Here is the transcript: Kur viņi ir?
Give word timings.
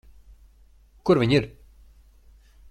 Kur 1.11 1.21
viņi 1.25 1.37
ir? 1.41 1.47